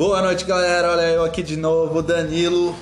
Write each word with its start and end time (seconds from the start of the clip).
Boa 0.00 0.22
noite, 0.22 0.46
galera. 0.46 0.92
Olha 0.92 1.02
eu 1.10 1.22
aqui 1.22 1.42
de 1.42 1.58
novo, 1.58 2.00
Danilo. 2.00 2.74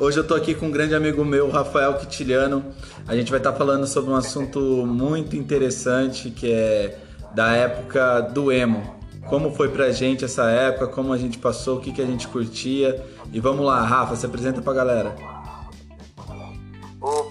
Hoje 0.00 0.18
eu 0.18 0.26
tô 0.26 0.34
aqui 0.34 0.52
com 0.52 0.66
um 0.66 0.70
grande 0.72 0.96
amigo 0.96 1.24
meu, 1.24 1.48
Rafael 1.48 1.94
Quitiliano. 1.94 2.64
A 3.06 3.14
gente 3.14 3.30
vai 3.30 3.38
estar 3.38 3.52
falando 3.52 3.86
sobre 3.86 4.10
um 4.10 4.16
assunto 4.16 4.58
muito 4.84 5.36
interessante 5.36 6.28
que 6.28 6.50
é 6.50 6.98
da 7.32 7.52
época 7.52 8.20
do 8.20 8.50
emo. 8.50 8.96
Como 9.28 9.54
foi 9.54 9.68
pra 9.68 9.92
gente 9.92 10.24
essa 10.24 10.50
época, 10.50 10.88
como 10.88 11.12
a 11.12 11.16
gente 11.16 11.38
passou, 11.38 11.76
o 11.76 11.80
que, 11.80 11.92
que 11.92 12.02
a 12.02 12.04
gente 12.04 12.26
curtia. 12.26 13.00
E 13.32 13.38
vamos 13.38 13.64
lá, 13.64 13.80
Rafa, 13.82 14.16
se 14.16 14.26
apresenta 14.26 14.60
pra 14.60 14.72
galera. 14.72 15.14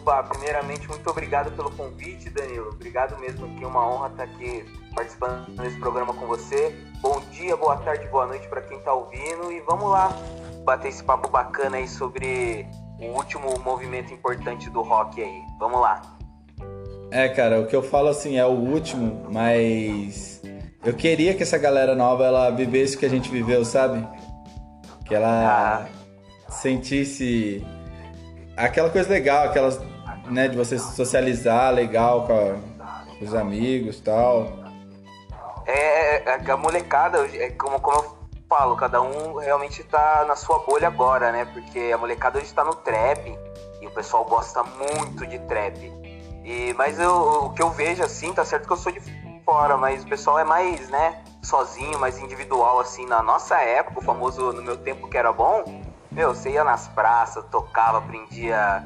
Opa, 0.05 0.21
primeiramente, 0.21 0.87
muito 0.87 1.09
obrigado 1.09 1.51
pelo 1.53 1.71
convite, 1.71 2.29
Danilo. 2.29 2.69
Obrigado 2.69 3.19
mesmo, 3.19 3.47
que 3.55 3.63
é 3.63 3.67
uma 3.67 3.89
honra 3.89 4.09
estar 4.09 4.23
aqui 4.25 4.63
participando 4.93 5.49
desse 5.55 5.79
programa 5.79 6.13
com 6.13 6.27
você. 6.27 6.75
Bom 7.01 7.19
dia, 7.31 7.57
boa 7.57 7.75
tarde, 7.77 8.07
boa 8.09 8.27
noite 8.27 8.47
para 8.47 8.61
quem 8.61 8.77
está 8.77 8.93
ouvindo 8.93 9.51
e 9.51 9.59
vamos 9.61 9.89
lá 9.89 10.15
bater 10.63 10.89
esse 10.89 11.03
papo 11.03 11.27
bacana 11.27 11.77
aí 11.77 11.87
sobre 11.87 12.67
o 12.99 13.17
último 13.17 13.57
movimento 13.65 14.13
importante 14.13 14.69
do 14.69 14.83
rock 14.83 15.23
aí. 15.23 15.41
Vamos 15.57 15.81
lá. 15.81 15.99
É, 17.09 17.27
cara, 17.27 17.61
o 17.61 17.65
que 17.65 17.75
eu 17.75 17.81
falo 17.81 18.09
assim 18.09 18.37
é 18.37 18.45
o 18.45 18.51
último, 18.51 19.25
mas 19.31 20.39
eu 20.83 20.93
queria 20.93 21.33
que 21.33 21.41
essa 21.41 21.57
galera 21.57 21.95
nova 21.95 22.23
ela 22.23 22.51
vivesse 22.51 22.95
o 22.95 22.99
que 22.99 23.07
a 23.07 23.09
gente 23.09 23.31
viveu, 23.31 23.65
sabe? 23.65 24.07
Que 25.03 25.15
ela 25.15 25.81
ah. 25.81 26.51
sentisse 26.51 27.65
aquela 28.55 28.91
coisa 28.91 29.09
legal, 29.09 29.45
aquelas, 29.45 29.79
né, 30.29 30.47
de 30.47 30.57
você 30.57 30.77
socializar 30.77 31.73
legal 31.73 32.25
com, 32.27 32.75
os 33.21 33.33
amigos, 33.33 33.99
tal. 33.99 34.65
É, 35.65 36.17
é, 36.17 36.23
é, 36.25 36.51
a 36.51 36.57
molecada, 36.57 37.25
é 37.35 37.49
como, 37.51 37.79
como 37.79 37.97
eu 37.97 38.15
falo, 38.47 38.75
cada 38.75 39.01
um 39.01 39.37
realmente 39.37 39.83
tá 39.83 40.25
na 40.27 40.35
sua 40.35 40.59
bolha 40.59 40.87
agora, 40.87 41.31
né? 41.31 41.45
Porque 41.45 41.91
a 41.93 41.97
molecada 41.97 42.39
hoje 42.39 42.53
tá 42.53 42.63
no 42.63 42.75
trap 42.75 43.37
e 43.81 43.87
o 43.87 43.91
pessoal 43.91 44.25
gosta 44.25 44.63
muito 44.63 45.25
de 45.25 45.39
trap. 45.39 45.91
E, 46.43 46.73
mas 46.77 46.99
eu, 46.99 47.45
o 47.45 47.53
que 47.53 47.61
eu 47.61 47.71
vejo 47.71 48.03
assim, 48.03 48.31
tá 48.33 48.45
certo 48.45 48.67
que 48.67 48.73
eu 48.73 48.77
sou 48.77 48.91
de 48.91 49.01
fora, 49.43 49.77
mas 49.77 50.03
o 50.03 50.07
pessoal 50.07 50.37
é 50.37 50.43
mais, 50.43 50.89
né, 50.89 51.23
sozinho, 51.41 51.99
mais 51.99 52.19
individual, 52.19 52.79
assim. 52.79 53.05
Na 53.07 53.23
nossa 53.23 53.55
época, 53.55 53.99
o 53.99 54.03
famoso 54.03 54.51
no 54.53 54.61
meu 54.61 54.77
tempo 54.77 55.07
que 55.07 55.17
era 55.17 55.31
bom, 55.31 55.63
meu, 56.11 56.33
você 56.33 56.51
ia 56.51 56.63
nas 56.63 56.87
praças, 56.87 57.43
tocava, 57.51 57.97
aprendia 57.97 58.85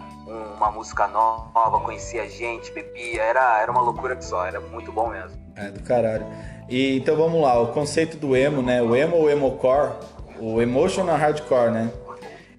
uma 0.55 0.71
música 0.71 1.07
nova, 1.07 1.79
conhecia 1.79 2.29
gente, 2.29 2.71
bebia, 2.71 3.21
era, 3.21 3.61
era 3.61 3.71
uma 3.71 3.81
loucura 3.81 4.15
que 4.15 4.23
só, 4.23 4.45
era 4.45 4.59
muito 4.59 4.91
bom 4.91 5.09
mesmo. 5.09 5.37
É, 5.55 5.69
do 5.71 5.81
caralho. 5.81 6.25
E, 6.69 6.97
então 6.97 7.15
vamos 7.15 7.41
lá, 7.41 7.59
o 7.59 7.67
conceito 7.67 8.17
do 8.17 8.35
emo, 8.35 8.61
né? 8.61 8.81
O 8.81 8.95
emo 8.95 9.17
ou 9.17 9.29
emocore, 9.29 9.93
o 10.39 10.61
emotional 10.61 11.17
hardcore, 11.17 11.71
né? 11.71 11.91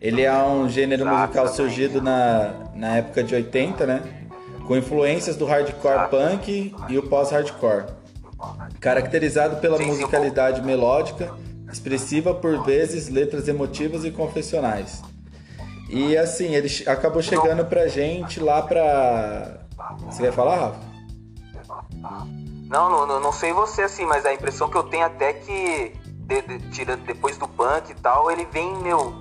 Ele 0.00 0.22
é 0.22 0.32
um 0.42 0.68
gênero 0.68 1.06
musical 1.06 1.46
surgido 1.48 2.00
na, 2.00 2.54
na 2.74 2.96
época 2.96 3.22
de 3.22 3.34
80, 3.34 3.86
né? 3.86 4.02
Com 4.66 4.76
influências 4.76 5.36
do 5.36 5.44
hardcore 5.44 6.08
punk 6.08 6.74
e 6.88 6.98
o 6.98 7.02
pós-hardcore. 7.08 7.84
Caracterizado 8.80 9.56
pela 9.56 9.78
musicalidade 9.78 10.62
melódica, 10.62 11.32
expressiva 11.70 12.32
por 12.34 12.64
vezes, 12.64 13.08
letras 13.08 13.46
emotivas 13.46 14.04
e 14.04 14.10
confessionais. 14.10 15.02
E 15.92 16.16
assim, 16.16 16.54
ele 16.54 16.68
acabou 16.86 17.20
chegando 17.20 17.64
pra 17.64 17.88
gente 17.88 18.38
lá 18.38 18.62
pra. 18.62 19.66
Você 20.06 20.22
quer 20.22 20.32
falar, 20.32 20.56
Rafa? 20.56 20.90
Não, 22.68 23.06
não, 23.06 23.20
não 23.20 23.32
sei 23.32 23.52
você 23.52 23.82
assim, 23.82 24.06
mas 24.06 24.24
a 24.24 24.32
impressão 24.32 24.70
que 24.70 24.76
eu 24.76 24.84
tenho 24.84 25.04
até 25.04 25.32
que 25.32 25.92
de, 26.30 26.42
de, 26.42 26.70
tirando 26.70 27.04
depois 27.04 27.36
do 27.36 27.48
punk 27.48 27.90
e 27.90 27.94
tal, 27.94 28.30
ele 28.30 28.46
vem, 28.52 28.72
meu, 28.76 29.12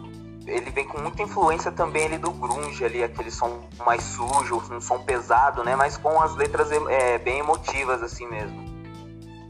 ele 0.46 0.70
vem 0.70 0.86
com 0.86 1.02
muita 1.02 1.24
influência 1.24 1.72
também 1.72 2.06
ali 2.06 2.20
do 2.20 2.30
grunge 2.30 2.86
ali, 2.86 3.04
aquele 3.04 3.32
som 3.32 3.62
mais 3.84 4.04
sujo, 4.04 4.62
um 4.72 4.80
som 4.80 5.00
pesado, 5.00 5.64
né? 5.64 5.76
Mas 5.76 5.98
com 5.98 6.22
as 6.22 6.36
letras 6.36 6.70
é, 6.72 7.18
bem 7.18 7.40
emotivas 7.40 8.04
assim 8.04 8.28
mesmo. 8.28 8.70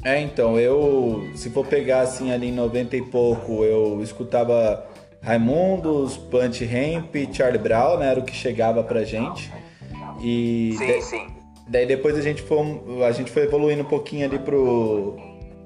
É, 0.05 0.21
então, 0.21 0.57
eu, 0.57 1.29
se 1.35 1.49
for 1.49 1.65
pegar 1.65 2.01
assim 2.01 2.31
ali 2.31 2.47
em 2.47 2.53
90 2.53 2.95
e 2.95 3.01
pouco, 3.01 3.65
eu 3.65 4.01
escutava 4.01 4.87
Raimundos, 5.21 6.17
Punch 6.17 6.65
Ramp, 6.65 7.15
Charlie 7.33 7.59
Brown, 7.59 7.97
né? 7.97 8.11
Era 8.11 8.19
o 8.19 8.23
que 8.23 8.33
chegava 8.33 8.83
pra 8.83 9.03
gente. 9.03 9.51
E 10.21 10.75
sim, 10.77 10.85
de... 10.85 11.01
sim. 11.01 11.27
Daí 11.67 11.85
depois 11.85 12.17
a 12.17 12.21
gente 12.21 12.41
foi, 12.41 12.57
a 13.07 13.11
gente 13.11 13.31
foi 13.31 13.43
evoluindo 13.43 13.83
um 13.83 13.85
pouquinho 13.85 14.25
ali 14.25 14.39
pro, 14.39 15.17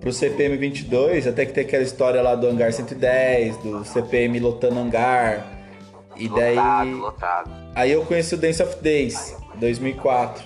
pro 0.01 0.11
CPM 0.11 0.57
22, 0.57 1.27
até 1.27 1.45
que 1.45 1.53
tem 1.53 1.63
aquela 1.63 1.83
história 1.83 2.21
lá 2.21 2.35
do 2.35 2.47
Hangar 2.47 2.73
110, 2.73 3.57
do 3.57 3.85
CPM 3.85 4.39
lotando 4.39 4.79
hangar. 4.79 5.45
E 6.17 6.27
daí. 6.27 6.55
Lotado, 6.55 6.97
lotado. 6.97 7.51
Aí 7.73 7.91
eu 7.91 8.05
conheci 8.05 8.35
o 8.35 8.37
Dance 8.37 8.61
of 8.61 8.75
Days, 8.83 9.35
2004, 9.55 10.43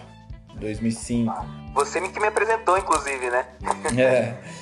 2005. 0.59 1.33
Você 1.73 2.01
que 2.01 2.19
me 2.19 2.27
apresentou, 2.27 2.77
inclusive, 2.77 3.29
né? 3.29 3.45
é. 3.97 4.35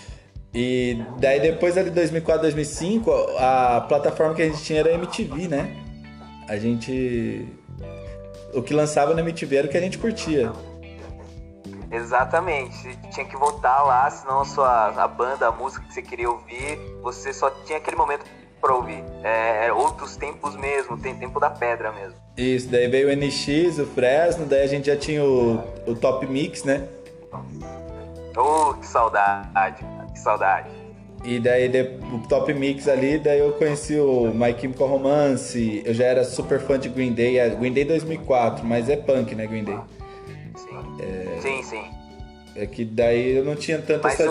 E 0.56 1.06
daí 1.20 1.42
depois 1.42 1.78
ali 1.78 1.90
2004, 1.90 2.44
2005, 2.44 3.12
a 3.38 3.82
plataforma 3.90 4.34
que 4.34 4.42
a 4.42 4.46
gente 4.46 4.64
tinha 4.64 4.80
era 4.80 4.90
a 4.90 4.94
MTV, 4.94 5.50
né? 5.50 5.76
A 6.48 6.56
gente. 6.56 7.46
O 8.54 8.62
que 8.62 8.74
lançava 8.74 9.14
na 9.14 9.20
MTV 9.20 9.58
era 9.58 9.68
o 9.68 9.70
que 9.70 9.76
a 9.76 9.82
gente 9.82 9.98
curtia. 9.98 10.54
Exatamente. 11.92 12.74
Você 12.74 12.96
tinha 13.12 13.26
que 13.26 13.36
votar 13.36 13.86
lá, 13.86 14.10
senão 14.10 14.40
a 14.40 14.46
sua 14.46 15.04
a 15.04 15.08
banda, 15.10 15.46
a 15.46 15.52
música 15.52 15.86
que 15.86 15.94
você 15.94 16.02
queria 16.02 16.30
ouvir, 16.30 16.80
você 17.02 17.34
só 17.34 17.50
tinha 17.66 17.78
aquele 17.78 17.98
momento 17.98 18.24
para 18.62 18.74
ouvir. 18.74 19.04
É, 19.24 19.68
é, 19.68 19.74
outros 19.74 20.16
tempos 20.16 20.56
mesmo, 20.56 20.98
tem 20.98 21.14
tempo 21.16 21.38
da 21.38 21.50
pedra 21.50 21.92
mesmo. 21.92 22.16
Isso, 22.38 22.70
daí 22.70 22.88
veio 22.88 23.10
o 23.10 23.12
NX, 23.14 23.80
o 23.80 23.86
Fresno, 23.88 24.46
daí 24.46 24.64
a 24.64 24.68
gente 24.68 24.88
já 24.88 24.96
tinha 24.96 25.22
o, 25.22 25.62
o 25.86 25.96
Top 25.96 26.26
Mix, 26.26 26.64
né? 26.64 26.88
Oh, 28.38 28.74
que 28.74 28.86
saudade, 28.86 29.86
que 30.16 30.20
saudade. 30.20 30.70
E 31.24 31.40
daí 31.40 31.70
o 32.14 32.20
Top 32.28 32.54
Mix 32.54 32.88
ali, 32.88 33.18
daí 33.18 33.40
eu 33.40 33.54
conheci 33.54 34.00
o 34.00 34.32
My 34.34 34.56
Chemical 34.60 34.88
Romance, 34.88 35.82
eu 35.84 35.94
já 35.94 36.06
era 36.06 36.24
super 36.24 36.60
fã 36.60 36.78
de 36.78 36.88
Green 36.88 37.14
Day, 37.14 37.40
é 37.40 37.50
Green 37.50 37.74
Day 37.74 37.84
2004, 37.84 38.66
mas 38.66 38.90
é 38.90 38.96
punk, 38.96 39.34
né, 39.34 39.48
Green 39.48 39.64
Day? 39.64 39.80
É... 41.00 41.40
Sim, 41.42 41.64
sim. 41.64 41.84
É 42.56 42.66
que 42.66 42.86
daí 42.86 43.36
eu 43.36 43.44
não 43.44 43.56
tinha 43.56 43.82
tanta 43.82 44.08
essa 44.08 44.26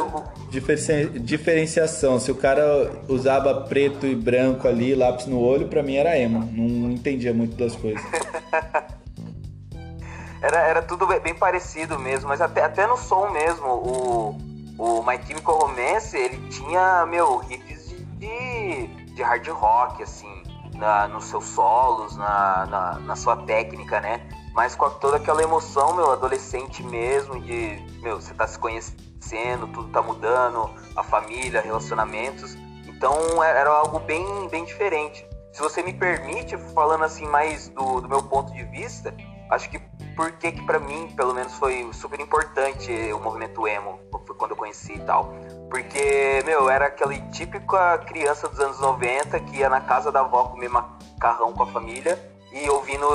diferenciação. 1.20 2.18
Se 2.18 2.30
o 2.30 2.34
cara 2.34 3.02
usava 3.06 3.62
preto 3.62 4.06
e 4.06 4.14
branco 4.14 4.66
ali, 4.66 4.94
lápis 4.94 5.26
no 5.26 5.40
olho, 5.40 5.68
pra 5.68 5.82
mim 5.82 5.96
era 5.96 6.18
emo. 6.18 6.48
Não 6.50 6.90
entendia 6.90 7.34
muito 7.34 7.54
das 7.54 7.76
coisas. 7.76 8.00
era, 10.40 10.68
era 10.68 10.80
tudo 10.80 11.06
bem 11.06 11.34
parecido 11.34 11.98
mesmo, 11.98 12.28
mas 12.28 12.40
até, 12.40 12.62
até 12.62 12.86
no 12.86 12.96
som 12.96 13.28
mesmo. 13.28 13.66
O, 13.66 14.53
o 14.78 15.02
My 15.02 15.20
Chemical 15.24 15.58
Romance, 15.58 16.16
ele 16.16 16.48
tinha, 16.48 17.06
meu, 17.06 17.38
riffs 17.38 17.94
de, 18.18 18.86
de 19.14 19.22
hard 19.22 19.46
rock, 19.48 20.02
assim, 20.02 20.42
na, 20.74 21.08
nos 21.08 21.24
seus 21.24 21.44
solos, 21.44 22.16
na, 22.16 22.66
na, 22.66 22.98
na 23.00 23.16
sua 23.16 23.36
técnica, 23.36 24.00
né? 24.00 24.20
mas 24.54 24.76
com 24.76 24.88
toda 24.88 25.16
aquela 25.16 25.42
emoção, 25.42 25.96
meu, 25.96 26.12
adolescente 26.12 26.82
mesmo, 26.84 27.40
de, 27.40 27.76
meu, 28.00 28.20
você 28.20 28.32
tá 28.32 28.46
se 28.46 28.56
conhecendo, 28.56 29.66
tudo 29.72 29.88
tá 29.90 30.00
mudando, 30.00 30.70
a 30.94 31.02
família, 31.02 31.60
relacionamentos. 31.60 32.54
Então 32.86 33.42
é, 33.42 33.50
era 33.50 33.70
algo 33.70 33.98
bem, 33.98 34.48
bem 34.48 34.64
diferente. 34.64 35.26
Se 35.52 35.60
você 35.60 35.82
me 35.82 35.92
permite, 35.92 36.56
falando 36.72 37.02
assim 37.02 37.26
mais 37.26 37.68
do, 37.68 38.00
do 38.00 38.08
meu 38.08 38.22
ponto 38.22 38.52
de 38.52 38.62
vista, 38.64 39.12
acho 39.50 39.68
que 39.68 39.80
porque 40.14 40.52
que 40.52 40.62
para 40.62 40.78
mim, 40.78 41.12
pelo 41.16 41.34
menos, 41.34 41.54
foi 41.54 41.88
super 41.92 42.20
importante 42.20 42.90
o 43.12 43.20
movimento 43.20 43.66
emo, 43.66 43.98
foi 44.26 44.36
quando 44.36 44.52
eu 44.52 44.56
conheci 44.56 44.94
e 44.94 45.00
tal. 45.00 45.34
Porque, 45.70 46.42
meu, 46.44 46.68
era 46.68 46.86
aquela 46.86 47.14
típica 47.30 47.98
criança 47.98 48.48
dos 48.48 48.60
anos 48.60 48.78
90 48.80 49.38
que 49.40 49.58
ia 49.58 49.68
na 49.68 49.80
casa 49.80 50.10
da 50.12 50.20
avó 50.20 50.44
comer 50.44 50.68
macarrão 50.68 51.52
com 51.52 51.62
a 51.62 51.66
família 51.66 52.18
e 52.52 52.70
ouvindo 52.70 53.06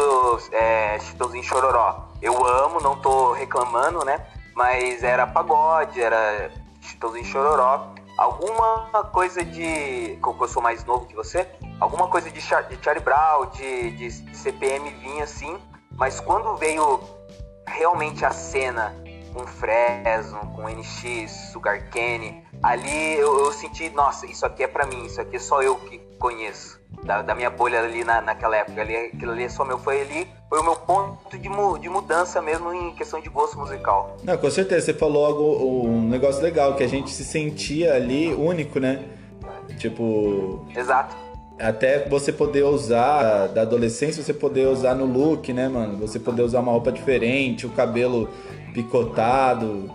é, 0.52 1.00
Chitãozinho 1.00 1.44
Chororó. 1.44 2.10
Eu 2.22 2.46
amo, 2.46 2.82
não 2.82 2.98
tô 2.98 3.32
reclamando, 3.32 4.04
né? 4.04 4.26
Mas 4.54 5.02
era 5.04 5.26
pagode, 5.26 6.02
era 6.02 6.52
Chitãozinho 6.82 7.26
Chororó. 7.26 7.94
Alguma 8.18 9.06
coisa 9.14 9.46
de. 9.46 10.18
Como 10.22 10.44
eu 10.44 10.48
sou 10.50 10.62
mais 10.62 10.84
novo 10.84 11.06
que 11.06 11.16
você, 11.16 11.48
alguma 11.80 12.10
coisa 12.10 12.30
de, 12.30 12.42
Char, 12.42 12.64
de 12.64 12.78
Charlie 12.84 13.02
Brown, 13.02 13.46
de, 13.52 13.92
de 13.92 14.36
CPM 14.36 14.90
vinha 14.96 15.24
assim. 15.24 15.58
Mas 16.00 16.22
quando 16.22 16.56
veio 16.56 17.02
realmente 17.68 18.24
a 18.24 18.32
cena 18.32 18.96
com 19.34 19.46
Fresno, 19.46 20.40
com 20.56 20.64
NX, 20.70 21.52
Sugar 21.52 21.90
Candy, 21.90 22.42
ali 22.64 23.16
eu, 23.16 23.38
eu 23.38 23.52
senti, 23.52 23.90
nossa, 23.90 24.26
isso 24.26 24.46
aqui 24.46 24.64
é 24.64 24.68
para 24.68 24.86
mim, 24.86 25.06
isso 25.06 25.20
aqui 25.20 25.36
é 25.36 25.40
só 25.40 25.62
eu 25.62 25.76
que 25.76 26.00
conheço 26.18 26.80
da, 27.04 27.22
da 27.22 27.36
minha 27.36 27.50
bolha 27.50 27.82
ali 27.82 28.06
na, 28.06 28.22
naquela 28.22 28.56
época. 28.56 28.80
Ali, 28.80 28.96
aquilo 28.96 29.34
ali 29.34 29.44
é 29.44 29.50
só 29.50 29.66
meu, 29.66 29.78
foi 29.78 30.02
ali, 30.02 30.26
foi 30.48 30.60
o 30.62 30.64
meu 30.64 30.76
ponto 30.78 31.38
de, 31.38 31.50
mu, 31.50 31.78
de 31.78 31.90
mudança 31.90 32.42
mesmo 32.42 32.74
em 32.74 32.96
questão 32.96 33.20
de 33.20 33.28
gosto 33.28 33.60
musical. 33.60 34.16
Não, 34.24 34.38
com 34.38 34.50
certeza, 34.50 34.86
você 34.86 34.94
falou 34.94 35.26
algo, 35.26 35.86
um 35.86 36.08
negócio 36.08 36.42
legal, 36.42 36.76
que 36.76 36.84
a 36.84 36.88
gente 36.88 37.12
se 37.12 37.26
sentia 37.26 37.94
ali 37.94 38.34
único, 38.34 38.80
né? 38.80 39.04
Tipo. 39.78 40.66
Exato. 40.74 41.29
Até 41.60 42.08
você 42.08 42.32
poder 42.32 42.64
usar, 42.64 43.48
da 43.48 43.64
adolescência, 43.64 44.24
você 44.24 44.34
poder 44.34 44.68
usar 44.68 44.96
no 44.96 45.06
look, 45.06 45.52
né, 45.52 45.68
mano? 45.68 45.98
Você 45.98 46.18
poder 46.18 46.42
usar 46.42 46.62
uma 46.62 46.72
roupa 46.72 46.92
diferente, 46.92 47.66
o 47.66 47.70
cabelo 47.70 48.30
picotado, 48.74 49.92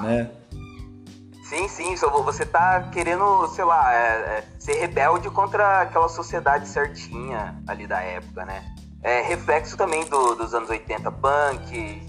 né? 0.00 0.30
Sim, 1.48 1.68
sim, 1.68 1.96
só 1.96 2.10
você 2.22 2.44
tá 2.44 2.88
querendo, 2.92 3.46
sei 3.48 3.64
lá, 3.64 3.94
é, 3.94 3.98
é, 3.98 4.44
ser 4.58 4.74
rebelde 4.74 5.30
contra 5.30 5.82
aquela 5.82 6.08
sociedade 6.08 6.68
certinha 6.68 7.56
ali 7.66 7.86
da 7.86 8.00
época, 8.00 8.44
né? 8.44 8.64
É 9.02 9.22
reflexo 9.22 9.76
também 9.76 10.04
do, 10.06 10.34
dos 10.34 10.52
anos 10.54 10.68
80, 10.68 11.10
punk, 11.12 12.02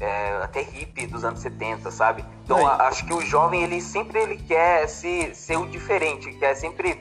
é, 0.00 0.42
até 0.42 0.62
hippie 0.62 1.06
dos 1.06 1.24
anos 1.24 1.38
70, 1.40 1.92
sabe? 1.92 2.24
Então 2.44 2.66
a, 2.66 2.88
acho 2.88 3.06
que 3.06 3.14
o 3.14 3.20
jovem, 3.20 3.62
ele 3.62 3.80
sempre 3.80 4.20
ele 4.20 4.36
quer 4.36 4.88
se, 4.88 5.32
ser 5.32 5.56
o 5.56 5.66
diferente, 5.66 6.32
quer 6.32 6.56
sempre 6.56 7.00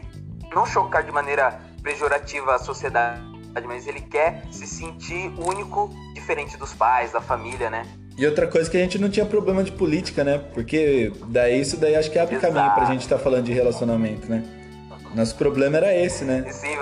não 0.53 0.65
chocar 0.65 1.03
de 1.03 1.11
maneira 1.11 1.59
pejorativa 1.83 2.55
a 2.55 2.59
sociedade, 2.59 3.21
mas 3.65 3.87
ele 3.87 4.01
quer 4.01 4.43
se 4.51 4.67
sentir 4.67 5.33
único, 5.37 5.89
diferente 6.13 6.57
dos 6.57 6.73
pais, 6.73 7.11
da 7.11 7.21
família, 7.21 7.69
né? 7.69 7.85
E 8.17 8.25
outra 8.25 8.45
coisa 8.47 8.69
que 8.69 8.77
a 8.77 8.79
gente 8.79 8.99
não 8.99 9.09
tinha 9.09 9.25
problema 9.25 9.63
de 9.63 9.71
política, 9.71 10.23
né? 10.23 10.37
Porque 10.53 11.11
daí 11.27 11.59
isso 11.59 11.77
daí 11.77 11.95
acho 11.95 12.11
que 12.11 12.19
abre 12.19 12.35
Exato. 12.35 12.53
caminho 12.53 12.73
pra 12.75 12.85
gente 12.85 13.01
estar 13.01 13.17
tá 13.17 13.23
falando 13.23 13.45
de 13.45 13.53
relacionamento, 13.53 14.29
né? 14.29 14.43
Nosso 15.15 15.35
problema 15.35 15.77
era 15.77 15.93
esse, 15.95 16.23
né? 16.23 16.45
Sim, 16.51 16.77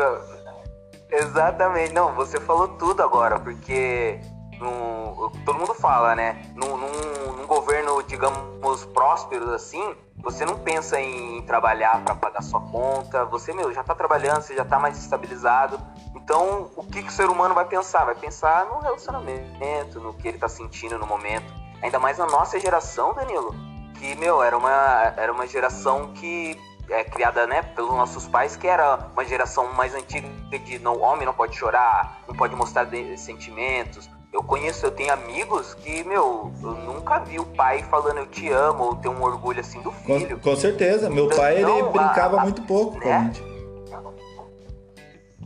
exatamente. 1.11 1.93
Não, 1.93 2.13
você 2.13 2.39
falou 2.39 2.67
tudo 2.67 3.01
agora, 3.01 3.39
porque 3.39 4.19
no, 4.59 5.31
todo 5.45 5.57
mundo 5.57 5.73
fala, 5.73 6.15
né? 6.15 6.41
Num, 6.55 6.77
num, 6.77 7.37
num, 7.37 7.47
governo, 7.47 8.03
digamos, 8.03 8.85
próspero 8.85 9.51
assim, 9.53 9.95
você 10.21 10.45
não 10.45 10.59
pensa 10.59 10.99
em 10.99 11.41
trabalhar 11.43 12.03
para 12.03 12.15
pagar 12.15 12.41
sua 12.41 12.59
conta, 12.59 13.25
você, 13.25 13.53
meu, 13.53 13.73
já 13.73 13.83
tá 13.83 13.95
trabalhando, 13.95 14.41
você 14.41 14.55
já 14.55 14.65
tá 14.65 14.77
mais 14.79 14.97
estabilizado. 14.97 15.79
Então, 16.15 16.69
o 16.75 16.83
que, 16.83 17.01
que 17.01 17.09
o 17.09 17.11
ser 17.11 17.29
humano 17.29 17.55
vai 17.55 17.65
pensar? 17.65 18.05
Vai 18.05 18.15
pensar 18.15 18.65
no 18.65 18.79
relacionamento, 18.79 19.99
no 19.99 20.13
que 20.13 20.27
ele 20.27 20.37
tá 20.37 20.49
sentindo 20.49 20.97
no 20.97 21.07
momento. 21.07 21.51
Ainda 21.81 21.97
mais 21.99 22.17
na 22.17 22.25
nossa 22.25 22.59
geração, 22.59 23.13
Danilo, 23.13 23.55
que, 23.95 24.15
meu, 24.15 24.43
era 24.43 24.57
uma, 24.57 25.13
era 25.15 25.31
uma 25.31 25.47
geração 25.47 26.11
que 26.13 26.59
é 26.89 27.03
criada, 27.03 27.45
né, 27.47 27.61
pelos 27.61 27.91
nossos 27.91 28.27
pais, 28.27 28.55
que 28.55 28.67
era 28.67 29.09
uma 29.13 29.23
geração 29.23 29.71
mais 29.73 29.93
antiga 29.93 30.27
de 30.59 30.79
não, 30.79 30.99
homem 30.99 31.25
não 31.25 31.33
pode 31.33 31.55
chorar, 31.55 32.21
não 32.27 32.35
pode 32.35 32.55
mostrar 32.55 32.87
sentimentos, 33.17 34.09
eu 34.31 34.43
conheço, 34.43 34.85
eu 34.85 34.91
tenho 34.91 35.11
amigos 35.11 35.73
que, 35.73 36.03
meu, 36.03 36.51
eu 36.61 36.71
nunca 36.75 37.19
vi 37.19 37.39
o 37.39 37.45
pai 37.45 37.81
falando 37.83 38.19
eu 38.19 38.27
te 38.27 38.47
amo 38.49 38.83
ou 38.83 38.95
ter 38.95 39.09
um 39.09 39.21
orgulho 39.23 39.59
assim 39.59 39.81
do 39.81 39.91
filho. 39.91 40.39
Com, 40.39 40.51
com 40.51 40.55
certeza, 40.55 41.09
meu 41.09 41.25
então, 41.25 41.37
pai 41.37 41.57
ele 41.57 41.83
brincava 41.83 42.39
a, 42.39 42.43
muito 42.43 42.61
pouco 42.63 42.99
né? 42.99 43.05
com 43.05 43.09
a 43.09 43.19
gente. 43.23 43.49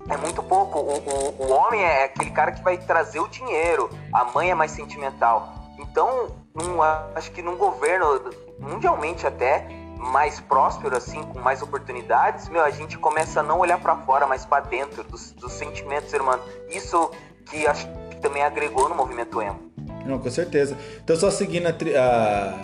É 0.10 0.18
muito 0.18 0.44
pouco. 0.44 0.80
O, 0.80 0.98
o, 0.98 1.46
o 1.48 1.52
homem 1.52 1.82
é 1.82 2.04
aquele 2.06 2.32
cara 2.32 2.52
que 2.52 2.62
vai 2.62 2.78
trazer 2.78 3.22
o 3.22 3.28
dinheiro, 3.30 3.90
a 4.12 4.26
mãe 4.26 4.52
é 4.52 4.56
mais 4.56 4.72
sentimental. 4.72 5.54
Então, 5.80 6.28
num, 6.54 6.82
acho 6.82 7.32
que 7.32 7.42
num 7.42 7.56
governo, 7.56 8.20
mundialmente 8.60 9.26
até, 9.26 9.66
mais 9.98 10.42
próspero, 10.42 10.98
assim, 10.98 11.24
com 11.24 11.40
mais 11.40 11.62
oportunidades, 11.62 12.50
meu, 12.50 12.62
a 12.62 12.70
gente 12.70 12.98
começa 12.98 13.40
a 13.40 13.44
não 13.44 13.60
olhar 13.60 13.80
para 13.80 13.96
fora, 13.96 14.28
mas 14.28 14.46
para 14.46 14.66
dentro 14.66 15.04
dos, 15.06 15.32
dos 15.32 15.54
sentimentos 15.54 16.12
humano. 16.14 16.44
Isso 16.70 17.10
que 17.46 17.66
acho 17.66 17.88
também 18.24 18.42
agregou 18.42 18.90
no 18.90 18.96
movimento 18.96 19.40
emo. 19.42 19.60
Não, 20.06 20.18
com 20.18 20.32
certeza. 20.32 20.76
Então, 21.04 21.16
só 21.16 21.30
seguindo 21.30 21.68
a, 21.68 22.60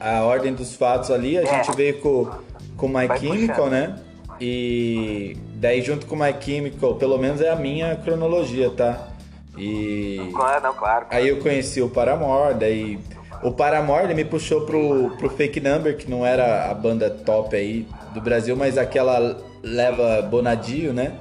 a, 0.00 0.18
a 0.18 0.24
ordem 0.24 0.52
dos 0.52 0.74
fatos 0.74 1.10
ali, 1.10 1.38
a 1.38 1.42
é. 1.42 1.46
gente 1.46 1.74
veio 1.74 2.00
com, 2.00 2.28
com 2.76 2.88
My 2.88 3.06
Vai 3.06 3.18
Chemical, 3.18 3.56
puxando. 3.56 3.70
né? 3.70 3.98
E 4.40 5.36
daí, 5.54 5.80
junto 5.82 6.06
com 6.06 6.16
My 6.16 6.34
Chemical, 6.38 6.96
pelo 6.96 7.18
menos 7.18 7.40
é 7.40 7.50
a 7.50 7.56
minha 7.56 7.96
cronologia, 7.96 8.70
tá? 8.70 9.08
E. 9.56 10.30
Claro, 10.34 10.62
não, 10.62 10.74
claro. 10.74 11.06
Aí 11.10 11.28
eu 11.28 11.38
conheci 11.38 11.80
o 11.80 11.88
Paramore, 11.88 12.54
daí. 12.54 12.98
O 13.42 13.52
Paramore 13.52 14.04
ele 14.04 14.14
me 14.14 14.24
puxou 14.24 14.62
pro, 14.66 15.10
pro 15.16 15.30
Fake 15.30 15.60
Number, 15.60 15.96
que 15.96 16.10
não 16.10 16.26
era 16.26 16.70
a 16.70 16.74
banda 16.74 17.08
top 17.08 17.56
aí 17.56 17.86
do 18.12 18.20
Brasil, 18.20 18.54
mas 18.54 18.76
aquela 18.76 19.38
leva 19.62 20.22
Bonadio, 20.22 20.92
né? 20.92 21.12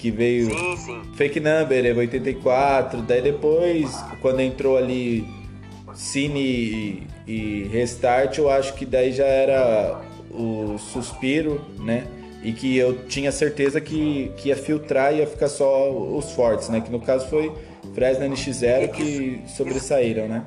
Que 0.00 0.10
veio 0.10 0.46
sim, 0.46 0.76
sim. 0.78 1.02
Fake 1.14 1.38
Number, 1.40 1.98
84, 1.98 3.02
daí 3.02 3.20
depois, 3.20 4.02
quando 4.22 4.40
entrou 4.40 4.78
ali 4.78 5.26
Cine 5.94 6.40
e, 6.40 7.06
e 7.26 7.68
Restart, 7.70 8.38
eu 8.38 8.48
acho 8.48 8.72
que 8.74 8.86
daí 8.86 9.12
já 9.12 9.26
era 9.26 10.00
o 10.30 10.78
Suspiro, 10.78 11.60
né? 11.78 12.06
E 12.42 12.52
que 12.54 12.78
eu 12.78 13.04
tinha 13.06 13.30
certeza 13.30 13.78
que, 13.78 14.32
que 14.38 14.48
ia 14.48 14.56
filtrar 14.56 15.12
e 15.12 15.18
ia 15.18 15.26
ficar 15.26 15.48
só 15.48 15.90
os 15.90 16.32
fortes, 16.32 16.70
né? 16.70 16.80
Que 16.80 16.90
no 16.90 17.00
caso 17.00 17.28
foi 17.28 17.52
Fresno 17.94 18.24
NX0 18.24 18.92
que 18.92 19.42
sobressaíram, 19.46 20.26
né? 20.26 20.46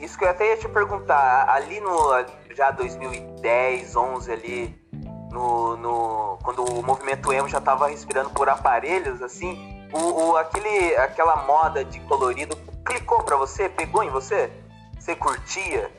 Isso 0.00 0.16
que 0.16 0.24
eu 0.24 0.30
até 0.30 0.50
ia 0.50 0.56
te 0.56 0.68
perguntar, 0.68 1.50
ali 1.50 1.80
no 1.80 2.24
já 2.56 2.70
2010, 2.70 3.96
11 3.96 4.32
ali, 4.32 4.74
no, 5.34 5.76
no, 5.76 6.38
quando 6.44 6.64
o 6.64 6.82
movimento 6.82 7.32
emo 7.32 7.48
já 7.48 7.58
estava 7.58 7.88
respirando 7.88 8.30
por 8.30 8.48
aparelhos, 8.48 9.20
assim, 9.20 9.84
o, 9.92 9.98
o, 9.98 10.36
aquele, 10.36 10.96
aquela 10.96 11.44
moda 11.44 11.84
de 11.84 11.98
colorido 12.00 12.56
clicou 12.86 13.20
para 13.24 13.36
você? 13.36 13.68
Pegou 13.68 14.04
em 14.04 14.10
você? 14.10 14.48
Você 14.98 15.16
curtia? 15.16 15.90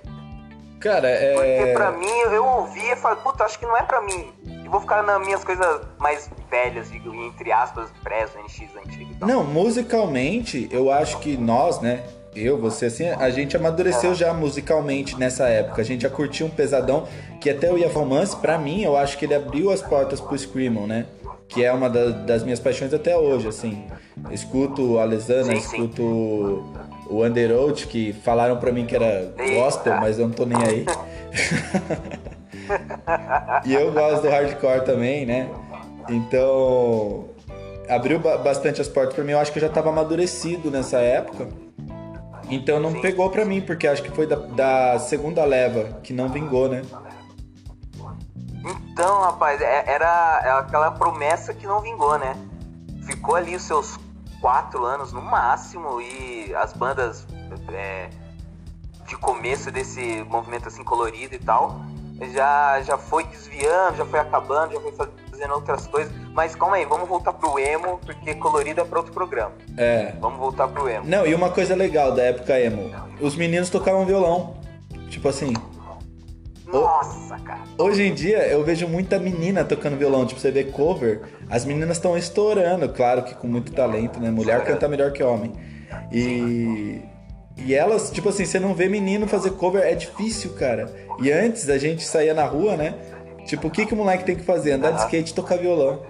Cara, 0.79 1.09
é. 1.09 1.33
Porque 1.33 1.73
pra 1.73 1.91
mim, 1.91 2.17
eu 2.31 2.45
ouvia 2.45 2.93
e 2.93 2.95
falei, 2.95 3.17
puta, 3.21 3.43
acho 3.43 3.59
que 3.59 3.65
não 3.65 3.75
é 3.75 3.83
pra 3.83 4.01
mim. 4.01 4.31
E 4.45 4.69
vou 4.69 4.79
ficar 4.79 5.03
nas 5.03 5.19
minhas 5.19 5.43
coisas 5.43 5.81
mais 5.99 6.29
velhas, 6.49 6.89
entre 6.91 7.51
aspas, 7.51 7.89
Fresno, 8.01 8.41
NX 8.41 8.75
antigo. 8.77 9.25
Não, 9.25 9.43
musicalmente, 9.43 10.69
eu 10.71 10.91
acho 10.91 11.19
que 11.19 11.35
nós, 11.35 11.81
né? 11.81 12.03
Eu, 12.35 12.57
você, 12.57 12.87
assim, 12.87 13.07
a 13.07 13.29
gente 13.29 13.55
amadureceu 13.55 14.13
já 14.13 14.33
musicalmente 14.33 15.17
nessa 15.17 15.47
época. 15.47 15.81
A 15.81 15.85
gente 15.85 16.01
já 16.01 16.09
curtiu 16.09 16.47
um 16.47 16.49
pesadão 16.49 17.07
que 17.39 17.49
até 17.49 17.71
o 17.71 17.77
Ia 17.77 17.87
Romance, 17.87 18.35
pra 18.35 18.57
mim, 18.57 18.83
eu 18.83 18.97
acho 18.97 19.17
que 19.17 19.25
ele 19.25 19.33
abriu 19.33 19.71
as 19.71 19.81
portas 19.81 20.19
pro 20.19 20.37
Screamo, 20.37 20.85
né? 20.85 21.05
Que 21.47 21.63
é 21.63 21.71
uma 21.71 21.89
da, 21.89 22.09
das 22.09 22.43
minhas 22.43 22.59
paixões 22.59 22.93
até 22.93 23.15
hoje, 23.17 23.47
assim. 23.47 23.85
Escuto 24.31 24.99
a 24.99 25.03
Alesana, 25.03 25.53
escuto 25.53 26.03
o 27.07 27.23
Underoath, 27.23 27.85
que 27.87 28.11
falaram 28.11 28.57
pra 28.57 28.71
mim 28.71 28.85
que 28.85 28.95
era 28.95 29.33
gospel, 29.53 29.95
mas 30.01 30.19
eu 30.19 30.27
não 30.27 30.33
tô 30.33 30.45
nem 30.45 30.57
aí. 30.61 30.85
e 33.65 33.73
eu 33.73 33.91
gosto 33.91 34.23
do 34.23 34.29
hardcore 34.29 34.83
também, 34.83 35.25
né? 35.25 35.49
Então, 36.09 37.25
abriu 37.87 38.19
bastante 38.19 38.81
as 38.81 38.87
portas 38.87 39.13
para 39.13 39.23
mim. 39.23 39.31
Eu 39.31 39.39
acho 39.39 39.51
que 39.51 39.59
eu 39.59 39.61
já 39.61 39.67
estava 39.67 39.89
amadurecido 39.89 40.69
nessa 40.69 40.99
época. 40.99 41.47
Então 42.49 42.79
não 42.79 43.01
pegou 43.01 43.29
para 43.29 43.43
mim, 43.45 43.61
porque 43.61 43.87
acho 43.87 44.03
que 44.03 44.11
foi 44.11 44.27
da, 44.27 44.35
da, 44.35 44.99
segunda 44.99 45.43
leva 45.43 45.99
que 46.01 46.13
não 46.13 46.29
vingou, 46.29 46.69
né? 46.69 46.83
Então, 48.63 49.21
rapaz, 49.21 49.61
é, 49.61 49.83
era 49.87 50.59
aquela 50.59 50.91
promessa 50.91 51.53
que 51.53 51.65
não 51.67 51.81
vingou, 51.81 52.17
né? 52.17 52.35
Ficou 53.03 53.35
ali 53.35 53.55
os 53.55 53.63
seus 53.63 53.97
quatro 54.41 54.85
anos 54.85 55.11
no 55.11 55.21
máximo 55.21 56.01
e 56.01 56.53
as 56.55 56.73
bandas 56.73 57.27
é, 57.71 58.09
de 59.07 59.15
começo 59.17 59.71
desse 59.71 60.23
movimento 60.23 60.67
assim 60.67 60.83
colorido 60.83 61.35
e 61.35 61.39
tal 61.39 61.81
já, 62.33 62.81
já 62.81 62.97
foi 62.97 63.23
desviando, 63.25 63.97
já 63.97 64.05
foi 64.05 64.19
acabando, 64.19 64.73
já 64.73 64.79
foi 64.79 64.91
fazendo 64.93 65.24
outras 65.51 65.87
coisas. 65.87 66.11
Mas 66.33 66.55
calma 66.55 66.75
aí, 66.75 66.85
vamos 66.85 67.07
voltar 67.07 67.33
pro 67.33 67.57
emo, 67.59 67.99
porque 68.05 68.35
colorido 68.35 68.81
é 68.81 68.83
pra 68.83 68.99
outro 68.99 69.13
programa. 69.13 69.53
É. 69.77 70.13
Vamos 70.19 70.39
voltar 70.39 70.67
pro 70.67 70.89
emo. 70.89 71.05
Não, 71.07 71.25
e 71.25 71.33
uma 71.33 71.49
coisa 71.49 71.75
legal 71.75 72.13
da 72.13 72.23
época 72.23 72.59
emo: 72.59 72.91
os 73.19 73.35
meninos 73.35 73.69
tocavam 73.69 74.05
violão. 74.05 74.57
Tipo 75.09 75.29
assim. 75.29 75.53
Nossa, 76.65 77.37
cara. 77.39 77.61
Hoje 77.77 78.03
em 78.03 78.13
dia 78.13 78.47
eu 78.47 78.63
vejo 78.63 78.87
muita 78.87 79.19
menina 79.19 79.63
tocando 79.63 79.97
violão. 79.97 80.25
Tipo, 80.25 80.39
você 80.39 80.51
vê 80.51 80.63
cover, 80.63 81.21
as 81.49 81.63
meninas 81.63 81.97
estão 81.97 82.17
estourando, 82.17 82.89
claro 82.89 83.23
que 83.23 83.35
com 83.35 83.47
muito 83.47 83.71
talento, 83.71 84.19
né? 84.19 84.31
Mulher 84.31 84.63
canta 84.65 84.87
melhor 84.87 85.11
que 85.11 85.23
homem. 85.23 85.53
E. 86.11 87.01
E 87.57 87.73
elas, 87.73 88.11
tipo 88.11 88.27
assim, 88.27 88.43
você 88.43 88.59
não 88.59 88.73
vê 88.73 88.89
menino 88.89 89.27
fazer 89.27 89.51
cover, 89.51 89.81
é 89.81 89.95
difícil, 89.95 90.51
cara. 90.55 90.93
E 91.21 91.31
antes 91.31 91.69
a 91.69 91.77
gente 91.77 92.03
saía 92.03 92.33
na 92.33 92.43
rua, 92.43 92.75
né? 92.75 92.95
Tipo, 93.45 93.67
o 93.67 93.71
que, 93.71 93.85
que 93.85 93.93
o 93.93 93.97
moleque 93.97 94.25
tem 94.25 94.35
que 94.35 94.43
fazer? 94.43 94.73
Andar 94.73 94.91
de 94.91 95.01
skate 95.01 95.31
e 95.31 95.35
tocar 95.35 95.57
violão. 95.57 96.03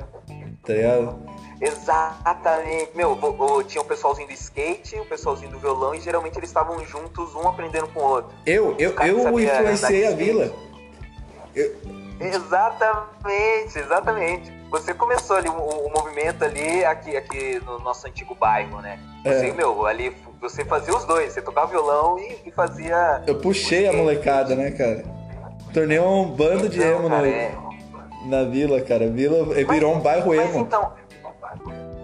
Tá 0.66 0.74
ligado? 0.74 1.20
Exatamente. 1.62 2.92
Meu, 2.96 3.12
o, 3.12 3.64
tinha 3.64 3.82
o 3.82 3.86
pessoalzinho 3.86 4.28
do 4.28 4.34
skate, 4.34 4.96
o 5.00 5.06
pessoalzinho 5.06 5.52
do 5.52 5.60
violão, 5.60 5.94
e 5.94 6.00
geralmente 6.00 6.38
eles 6.38 6.50
estavam 6.50 6.84
juntos, 6.86 7.34
um 7.36 7.48
aprendendo 7.48 7.88
com 7.88 8.00
o 8.00 8.04
outro. 8.04 8.32
Eu, 8.46 8.76
eu, 8.78 8.92
eu 8.92 9.40
influenciei 9.40 10.08
a 10.08 10.12
vila. 10.12 10.52
Eu... 11.56 11.76
Exatamente, 12.20 13.78
exatamente. 13.78 14.54
Você 14.70 14.94
começou 14.94 15.36
ali 15.36 15.50
o, 15.50 15.54
o, 15.54 15.92
movimento 15.92 16.44
ali 16.44 16.84
aqui, 16.86 17.16
aqui 17.16 17.62
no 17.66 17.80
nosso 17.80 18.08
antigo 18.08 18.36
bairro, 18.36 18.82
né? 18.82 19.00
Você, 19.24 19.48
é. 19.48 19.54
meu, 19.54 19.86
ali 19.86 20.16
você 20.42 20.64
fazia 20.64 20.96
os 20.96 21.06
dois, 21.06 21.34
você 21.34 21.42
tocava 21.42 21.68
violão 21.68 22.18
e, 22.20 22.38
e 22.46 22.52
fazia. 22.52 23.24
Eu 23.28 23.40
puxei 23.40 23.88
a 23.88 23.94
molecada, 23.94 24.56
né, 24.56 24.72
cara? 24.72 25.04
Tornou 25.76 26.24
um 26.24 26.26
bando 26.32 26.70
de 26.70 26.82
emo 26.82 27.10
cara, 27.10 27.22
na, 27.22 27.28
é- 27.28 27.56
na 28.28 28.44
vila, 28.46 28.80
cara. 28.80 29.10
Vila 29.10 29.44
virou 29.66 29.94
um 29.94 30.00
bairro 30.00 30.34
Mas 30.34 30.50
emo. 30.50 30.60
então, 30.62 30.94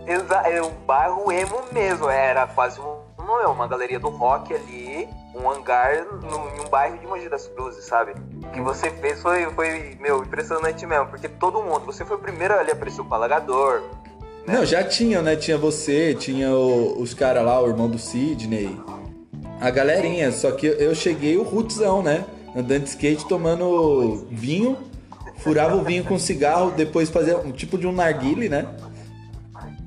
é 0.06 0.62
um 0.62 0.72
bairro 0.86 1.32
emo 1.32 1.62
mesmo, 1.72 2.10
era 2.10 2.46
quase 2.48 2.82
um, 2.82 2.84
um- 3.18 3.50
uma 3.52 3.68
galeria 3.70 3.98
do 3.98 4.10
rock 4.10 4.54
ali, 4.54 5.08
um 5.34 5.50
hangar 5.50 6.06
no, 6.22 6.50
em 6.58 6.66
um 6.66 6.70
bairro 6.70 6.98
de 6.98 7.08
Mogi 7.08 7.30
das 7.30 7.48
Cruzes, 7.48 7.86
sabe? 7.86 8.12
O 8.44 8.48
que 8.50 8.60
você 8.60 8.90
fez 8.92 9.22
foi, 9.22 9.46
foi, 9.52 9.98
meu, 10.02 10.22
impressionante 10.22 10.86
mesmo, 10.86 11.06
porque 11.08 11.30
todo 11.30 11.64
mundo, 11.64 11.86
você 11.86 12.04
foi 12.04 12.18
o 12.18 12.20
primeiro 12.20 12.54
ali, 12.54 12.72
apareceu 12.72 13.06
com 13.06 13.12
o 13.12 13.16
Alagador, 13.16 13.82
Não, 14.46 14.66
já 14.66 14.84
tinha, 14.84 15.22
né? 15.22 15.36
Tinha 15.38 15.58
você, 15.58 16.14
tinha 16.16 16.52
o- 16.52 17.00
os 17.00 17.14
caras 17.14 17.46
lá, 17.46 17.62
o 17.62 17.68
irmão 17.70 17.88
do 17.88 17.98
Sidney. 18.00 18.76
A 19.62 19.70
galerinha, 19.70 20.32
só 20.32 20.52
que 20.52 20.66
eu 20.66 20.94
cheguei 20.96 21.38
o 21.38 21.44
rootzão, 21.44 22.02
né? 22.02 22.26
Andando 22.56 22.84
de 22.84 22.90
skate, 22.90 23.28
tomando 23.28 24.26
vinho. 24.30 24.78
Furava 25.38 25.76
o 25.76 25.84
vinho 25.84 26.04
com 26.04 26.20
cigarro, 26.20 26.72
depois 26.72 27.10
fazia 27.10 27.38
um 27.38 27.52
tipo 27.52 27.78
de 27.78 27.88
um 27.88 27.92
narguile, 27.92 28.48
né? 28.48 28.68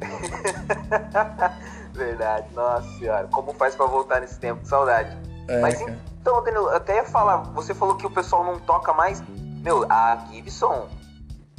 Verdade, 1.94 2.48
nossa 2.52 2.88
senhora, 2.98 3.28
como 3.28 3.54
faz 3.54 3.76
pra 3.76 3.86
voltar 3.86 4.20
nesse 4.20 4.38
tempo? 4.38 4.66
Saudade. 4.66 5.16
É, 5.46 5.60
Mas 5.60 5.78
cara. 5.78 5.96
então, 6.20 6.42
Danilo, 6.42 6.66
eu 6.66 6.76
até 6.76 6.96
ia 6.96 7.04
falar, 7.04 7.36
você 7.52 7.72
falou 7.72 7.94
que 7.96 8.06
o 8.06 8.10
pessoal 8.10 8.44
não 8.44 8.58
toca 8.58 8.92
mais. 8.92 9.22
Meu, 9.62 9.86
a 9.88 10.26
Gibson, 10.30 10.88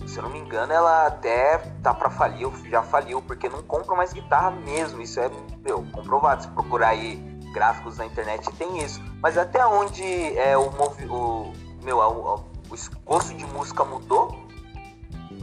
se 0.05 0.17
eu 0.17 0.23
não 0.23 0.29
me 0.29 0.39
engano, 0.39 0.73
ela 0.73 1.07
até 1.07 1.57
tá 1.81 1.93
pra 1.93 2.09
falir, 2.09 2.49
já 2.69 2.83
faliu, 2.83 3.21
porque 3.21 3.47
não 3.47 3.63
compram 3.63 3.95
mais 3.95 4.11
guitarra 4.11 4.51
mesmo. 4.51 5.01
Isso 5.01 5.19
é, 5.19 5.29
meu, 5.63 5.85
comprovado. 5.91 6.43
Se 6.43 6.49
procurar 6.49 6.89
aí 6.89 7.34
gráficos 7.55 7.97
na 7.97 8.05
internet, 8.05 8.51
tem 8.57 8.83
isso. 8.83 9.01
Mas 9.21 9.37
até 9.37 9.65
onde 9.65 10.03
é 10.37 10.57
o, 10.57 10.67
o 10.67 11.53
meu, 11.81 11.99
o, 11.99 12.35
o 12.35 12.75
gosto 13.05 13.33
de 13.33 13.45
música 13.45 13.85
mudou? 13.85 14.45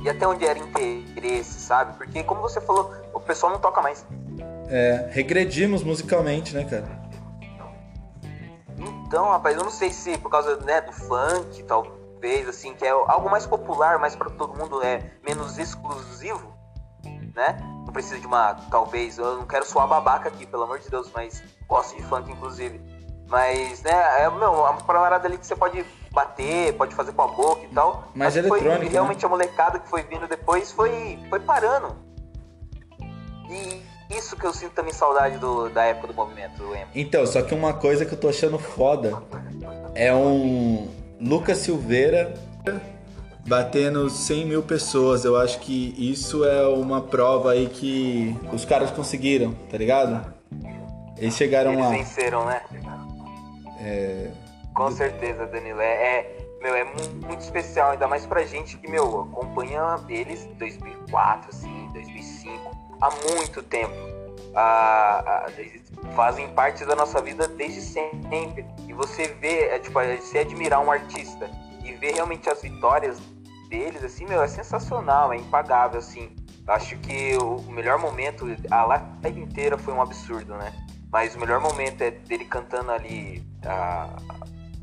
E 0.05 0.11
até 0.11 0.27
onde 0.29 0.45
era 0.45 0.59
interesse, 0.59 1.61
sabe? 1.61 1.97
Porque, 1.97 2.23
como 2.23 2.43
você 2.43 2.61
falou, 2.61 2.93
o 3.15 3.21
pessoal 3.21 3.53
não 3.53 3.61
toca 3.61 3.81
mais. 3.81 4.05
É, 4.69 5.09
regredimos 5.11 5.83
musicalmente, 5.83 6.55
né, 6.55 6.65
cara? 6.65 7.03
Então, 8.77 9.31
rapaz, 9.31 9.57
eu 9.57 9.65
não 9.65 9.71
sei 9.71 9.91
se 9.91 10.19
por 10.19 10.31
causa 10.31 10.57
né, 10.65 10.81
do 10.81 10.93
funk, 10.93 11.63
talvez, 11.65 12.49
assim, 12.49 12.75
que 12.75 12.85
é 12.85 12.91
algo 12.91 13.31
mais 13.31 13.47
popular, 13.47 13.99
mais 13.99 14.15
pra 14.17 14.29
todo 14.29 14.59
mundo, 14.59 14.83
é 14.83 15.13
menos 15.25 15.59
exclusivo, 15.59 16.53
né? 17.35 17.57
Não 17.85 17.93
precisa 17.93 18.19
de 18.19 18.27
uma, 18.27 18.55
talvez, 18.71 19.19
eu 19.19 19.39
não 19.39 19.47
quero 19.47 19.65
soar 19.67 19.89
babaca 19.89 20.29
aqui, 20.29 20.47
pelo 20.47 20.63
amor 20.63 20.79
de 20.79 20.89
Deus, 20.89 21.11
mas 21.15 21.43
gosto 21.69 21.97
de 21.97 22.03
funk, 22.03 22.31
inclusive. 22.31 22.81
Mas, 23.29 23.83
né, 23.83 24.23
é 24.23 24.31
meu, 24.31 24.53
uma 24.53 24.75
parada 24.75 25.27
ali 25.27 25.39
que 25.39 25.47
você 25.47 25.57
pode 25.57 25.85
bater, 26.13 26.77
pode 26.77 26.95
fazer 26.95 27.13
com 27.13 27.23
a 27.23 27.29
boca 27.29 27.65
e 27.65 27.69
tal. 27.69 28.13
Acho 28.21 28.43
que 28.43 28.49
foi 28.49 28.59
eletrônico, 28.59 28.85
né? 28.85 28.91
realmente 28.91 29.25
a 29.25 29.29
molecada 29.29 29.79
que 29.79 29.89
foi 29.89 30.03
vindo 30.03 30.29
depois 30.29 30.71
foi, 30.71 31.19
foi 31.31 31.41
parando. 31.41 31.97
E 33.49 33.83
isso 34.11 34.37
que 34.37 34.47
eu 34.47 34.53
sinto 34.53 34.73
também 34.73 34.93
saudade 34.93 35.39
do, 35.39 35.69
da 35.71 35.85
época 35.85 36.09
do 36.09 36.15
movimento, 36.15 36.59
do 36.59 36.75
emo. 36.75 36.91
Então, 36.95 37.27
só 37.27 37.43
que 37.43 37.55
uma 37.55 37.73
coisa 37.73 38.05
que 38.05 38.13
eu 38.13 38.21
tô 38.21 38.29
achando 38.29 38.59
foda 38.59 39.23
é 39.95 40.15
um 40.15 40.91
Lucas 41.21 41.59
Silveira 41.59 42.35
batendo 43.47 44.09
100 44.11 44.47
mil 44.47 44.63
pessoas. 44.63 45.25
Eu 45.25 45.37
acho 45.37 45.59
que 45.61 45.95
isso 45.99 46.45
é 46.45 46.67
uma 46.67 47.01
prova 47.01 47.53
aí 47.53 47.69
que 47.69 48.37
os 48.53 48.65
caras 48.65 48.91
conseguiram, 48.91 49.53
tá 49.71 49.77
ligado? 49.77 50.33
Eles 51.17 51.37
chegaram 51.37 51.73
Eles 51.73 51.85
lá. 51.85 51.91
venceram, 51.91 52.45
né? 52.47 52.63
Com 54.75 54.91
certeza, 54.91 55.47
Danilo. 55.47 55.81
É, 55.81 55.85
é, 56.19 56.37
meu, 56.63 56.75
é 56.75 56.85
mu- 56.85 57.27
muito 57.27 57.41
especial, 57.41 57.91
ainda 57.93 58.09
mais 58.09 58.25
pra 58.25 58.43
gente 58.45 58.77
que, 58.79 58.91
meu, 58.91 59.23
acompanha 59.23 59.99
eles 60.09 60.45
em 60.45 60.55
2004, 60.55 61.51
assim, 61.51 61.91
2005, 61.93 62.71
há 63.01 63.11
muito 63.35 63.63
tempo. 63.63 63.93
Ah, 64.55 65.23
ah, 65.47 65.51
eles 65.59 65.83
fazem 66.15 66.49
parte 66.49 66.85
da 66.85 66.95
nossa 66.97 67.21
vida 67.21 67.47
desde 67.49 67.81
sempre. 67.81 68.65
E 68.89 68.93
você 68.93 69.29
vê, 69.41 69.67
é, 69.69 69.79
tipo, 69.79 69.99
você 70.01 70.39
admirar 70.39 70.81
um 70.81 70.91
artista 70.91 71.51
e 71.85 71.93
ver 71.93 72.15
realmente 72.15 72.49
as 72.49 72.61
vitórias 72.63 73.19
deles, 73.73 74.05
assim, 74.05 74.27
meu, 74.27 74.43
é 74.43 74.49
sensacional, 74.49 75.33
é 75.33 75.37
impagável, 75.37 75.99
assim. 75.99 76.29
Acho 76.67 76.97
que 76.99 77.35
o 77.39 77.73
melhor 77.73 77.99
momento, 77.99 78.47
a 78.71 78.85
live 78.85 79.41
inteira 79.41 79.79
foi 79.79 79.95
um 79.95 80.03
absurdo, 80.03 80.55
né? 80.55 80.73
Mas 81.11 81.35
o 81.35 81.41
melhor 81.41 81.61
momento 81.61 82.03
é 82.03 82.11
dele 82.11 82.45
cantando 82.45 82.91
ali 82.93 83.43
a, 83.65 84.15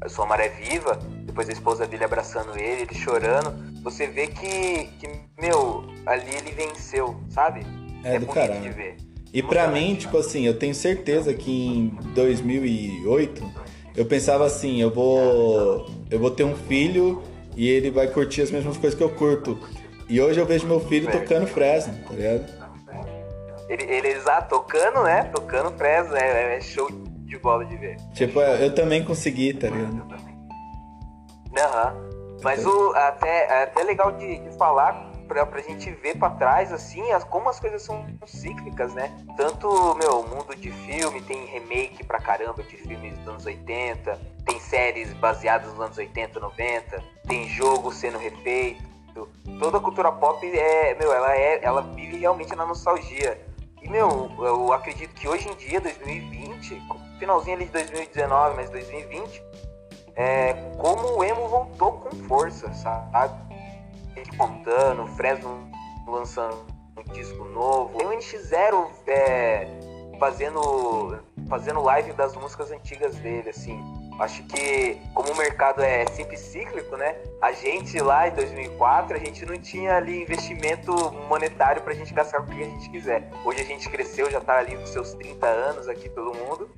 a 0.01 0.09
sua 0.09 0.25
maré 0.25 0.49
viva, 0.49 0.99
depois 1.23 1.47
a 1.47 1.53
esposa 1.53 1.85
dele 1.85 2.03
abraçando 2.03 2.57
ele, 2.57 2.81
ele 2.81 2.95
chorando. 2.95 3.81
Você 3.83 4.07
vê 4.07 4.27
que, 4.27 4.85
que 4.99 5.07
meu, 5.39 5.85
ali 6.05 6.35
ele 6.35 6.51
venceu, 6.51 7.15
sabe? 7.29 7.61
É 8.03 8.19
do 8.19 8.25
bonito 8.25 8.33
caralho. 8.33 8.61
de 8.61 8.69
ver. 8.69 8.97
E 9.31 9.43
pra 9.43 9.67
mim, 9.67 9.95
tipo 9.95 10.17
assim, 10.17 10.45
eu 10.45 10.57
tenho 10.57 10.73
certeza 10.73 11.33
que 11.33 11.51
em 11.51 11.89
2008 12.15 13.69
eu 13.95 14.05
pensava 14.05 14.45
assim, 14.45 14.81
eu 14.81 14.91
vou 14.91 15.87
eu 16.09 16.19
vou 16.19 16.31
ter 16.31 16.43
um 16.43 16.55
filho 16.55 17.21
e 17.59 17.67
ele 17.67 17.91
vai 17.91 18.07
curtir 18.07 18.41
as 18.41 18.51
mesmas 18.51 18.77
coisas 18.77 18.97
que 18.97 19.03
eu 19.03 19.09
curto. 19.09 19.59
E 20.07 20.21
hoje 20.21 20.39
eu 20.39 20.45
vejo 20.45 20.65
meu 20.65 20.79
filho 20.79 21.09
É. 21.09 21.11
tocando 21.11 21.45
Fresno, 21.45 21.93
tá 22.07 22.13
ligado? 22.13 22.45
Ele, 23.67 23.83
eles 23.83 24.25
ah, 24.27 24.41
tocando, 24.41 25.03
né? 25.03 25.25
Tocando 25.25 25.69
Fresno, 25.77 26.15
é, 26.15 26.55
é 26.55 26.61
show 26.61 26.87
de 26.89 27.37
bola 27.37 27.65
de 27.65 27.75
ver. 27.75 27.97
Tipo, 28.13 28.39
eu 28.39 28.73
também 28.73 29.03
consegui, 29.03 29.53
tá 29.53 29.67
ligado? 29.67 30.07
Aham. 31.59 31.95
Mas 32.41 32.65
o, 32.65 32.93
até, 32.95 33.47
é 33.47 33.63
até 33.63 33.83
legal 33.83 34.13
de, 34.13 34.39
de 34.39 34.57
falar 34.57 35.11
pra, 35.27 35.45
pra 35.45 35.61
gente 35.61 35.91
ver 35.91 36.17
pra 36.17 36.29
trás, 36.29 36.71
assim, 36.71 37.11
as, 37.11 37.25
como 37.25 37.49
as 37.49 37.59
coisas 37.59 37.81
são 37.81 38.05
cíclicas, 38.25 38.93
né? 38.93 39.11
Tanto, 39.35 39.67
meu, 39.95 40.23
mundo 40.23 40.55
de 40.55 40.71
filme, 40.71 41.21
tem 41.23 41.45
remake 41.45 42.05
pra 42.05 42.19
caramba 42.19 42.63
de 42.63 42.77
filmes 42.77 43.17
dos 43.19 43.27
anos 43.27 43.45
80, 43.45 44.17
tem 44.49 44.59
séries 44.59 45.13
baseadas 45.13 45.71
nos 45.71 45.79
anos 45.79 45.97
80, 45.97 46.39
90, 46.39 47.03
tem 47.27 47.47
jogo 47.47 47.91
sendo 47.91 48.17
refeito. 48.17 48.89
Toda 49.59 49.77
a 49.77 49.81
cultura 49.81 50.11
pop 50.11 50.45
é, 50.45 50.95
meu, 50.95 51.13
ela 51.13 51.35
é, 51.35 51.63
ela 51.63 51.81
vive 51.81 52.17
realmente 52.17 52.55
na 52.55 52.65
nostalgia. 52.65 53.39
E, 53.81 53.87
meu, 53.87 54.31
eu 54.39 54.73
acredito 54.73 55.13
que 55.13 55.27
hoje 55.27 55.47
em 55.47 55.55
dia, 55.55 55.79
2020, 55.79 56.81
finalzinho 57.19 57.57
ali 57.57 57.65
de 57.65 57.71
2019, 57.71 58.55
mas 58.55 58.69
2020, 58.69 59.43
é, 60.15 60.53
como 60.77 61.19
o 61.19 61.23
emo 61.23 61.47
voltou 61.47 61.93
com 61.93 62.09
força, 62.27 62.73
sabe? 62.73 63.35
Ele 64.15 64.35
contando, 64.35 65.05
Fresno 65.15 65.69
lançando 66.07 66.65
um 66.97 67.13
disco 67.13 67.45
novo, 67.45 67.97
tem 67.97 68.07
o 68.07 68.11
NX0 68.11 68.89
é, 69.07 69.67
fazendo, 70.19 71.19
fazendo 71.47 71.81
live 71.81 72.13
das 72.13 72.35
músicas 72.35 72.71
antigas 72.71 73.15
dele, 73.17 73.49
assim. 73.49 73.98
Acho 74.19 74.43
que, 74.43 74.97
como 75.13 75.31
o 75.31 75.37
mercado 75.37 75.81
é 75.81 76.05
sempre 76.07 76.35
cíclico, 76.35 76.97
né? 76.97 77.15
A 77.41 77.53
gente 77.53 77.97
lá 77.99 78.27
em 78.27 78.31
2004, 78.31 79.15
a 79.15 79.19
gente 79.19 79.45
não 79.45 79.57
tinha 79.57 79.95
ali 79.95 80.21
investimento 80.23 80.91
monetário 81.29 81.81
pra 81.81 81.93
gente 81.93 82.13
gastar 82.13 82.41
o 82.41 82.45
que 82.45 82.61
a 82.61 82.65
gente 82.65 82.89
quiser. 82.89 83.29
Hoje 83.45 83.61
a 83.61 83.63
gente 83.63 83.87
cresceu, 83.89 84.29
já 84.29 84.41
tá 84.41 84.57
ali 84.57 84.75
nos 84.75 84.89
seus 84.89 85.13
30 85.13 85.45
anos 85.47 85.87
aqui 85.87 86.09
todo 86.09 86.35
mundo, 86.37 86.69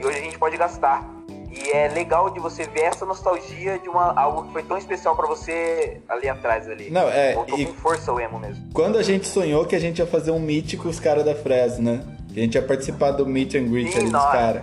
e 0.00 0.06
hoje 0.06 0.18
a 0.18 0.22
gente 0.22 0.38
pode 0.38 0.56
gastar. 0.56 1.04
E 1.50 1.70
é 1.70 1.88
legal 1.88 2.30
de 2.30 2.40
você 2.40 2.64
ver 2.64 2.82
essa 2.82 3.04
nostalgia 3.06 3.78
de 3.78 3.88
uma, 3.88 4.12
algo 4.18 4.44
que 4.44 4.52
foi 4.52 4.62
tão 4.64 4.76
especial 4.76 5.14
pra 5.14 5.26
você 5.26 6.00
ali 6.08 6.28
atrás 6.28 6.68
ali. 6.68 6.90
Não, 6.90 7.08
é, 7.08 7.34
Voltou 7.34 7.58
e- 7.58 7.66
com 7.66 7.74
força 7.74 8.12
o 8.12 8.20
emo 8.20 8.38
mesmo. 8.40 8.64
Quando 8.72 8.98
a 8.98 9.02
gente 9.02 9.26
sonhou 9.26 9.64
que 9.64 9.74
a 9.76 9.78
gente 9.78 9.98
ia 10.00 10.06
fazer 10.06 10.30
um 10.32 10.40
meet 10.40 10.76
com 10.76 10.88
os 10.88 10.98
caras 10.98 11.24
da 11.24 11.34
Fresno, 11.34 11.92
né? 11.92 12.04
Que 12.32 12.40
a 12.40 12.42
gente 12.42 12.54
ia 12.56 12.62
participar 12.62 13.12
do 13.12 13.24
meet 13.24 13.54
and 13.54 13.68
greet 13.68 13.92
Sim, 13.92 13.98
ali 14.00 14.10
dos 14.10 14.24
caras. 14.24 14.62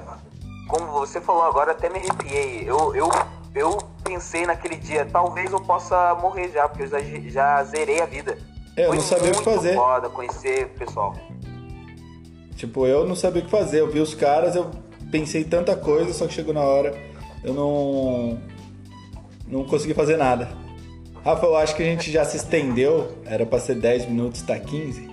Como 0.72 0.88
você 0.88 1.20
falou 1.20 1.44
agora, 1.44 1.74
até 1.74 1.90
me 1.90 2.00
arrepiei. 2.00 2.64
Eu, 2.66 2.96
eu, 2.96 3.10
eu 3.54 3.78
pensei 4.06 4.46
naquele 4.46 4.78
dia, 4.78 5.06
talvez 5.06 5.52
eu 5.52 5.60
possa 5.60 6.16
morrer 6.16 6.50
já, 6.50 6.66
porque 6.70 6.84
eu 6.84 6.88
já, 6.88 7.00
já 7.30 7.64
zerei 7.66 8.00
a 8.00 8.06
vida. 8.06 8.38
Eu 8.78 8.88
Foi 8.88 8.96
não 8.96 9.04
sabia 9.04 9.32
o 9.32 9.38
que 9.38 9.44
fazer. 9.44 9.76
foda 9.76 10.10
conhecer 10.10 10.68
o 10.68 10.80
pessoal. 10.80 11.14
Tipo, 12.56 12.88
eu 12.88 13.06
não 13.06 13.18
sabia 13.18 13.42
o 13.42 13.46
que 13.46 13.52
fazer. 13.52 13.82
Eu 13.82 13.92
vi 13.92 14.00
os 14.00 14.16
caras, 14.16 14.56
eu 14.56 14.72
pensei 15.12 15.44
tanta 15.44 15.76
coisa, 15.76 16.14
só 16.14 16.26
que 16.26 16.34
chegou 16.34 16.54
na 16.54 16.62
hora, 16.62 16.96
eu 17.44 17.54
não. 17.54 18.40
Não 19.46 19.66
consegui 19.66 19.94
fazer 19.94 20.16
nada. 20.16 20.48
Rafa, 21.26 21.46
eu 21.46 21.58
acho 21.58 21.76
que 21.76 21.84
a 21.84 21.86
gente 21.86 22.10
já 22.10 22.24
se 22.24 22.38
estendeu. 22.38 23.12
Era 23.26 23.46
pra 23.46 23.60
ser 23.60 23.76
10 23.76 24.06
minutos, 24.06 24.42
tá 24.42 24.58
15. 24.58 25.12